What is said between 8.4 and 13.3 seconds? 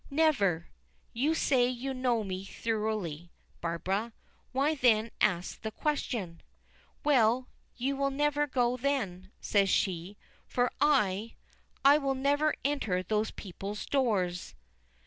go then," says she, "for I I will never enter those